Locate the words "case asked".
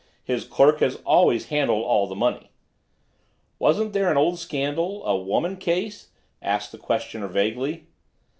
5.57-6.71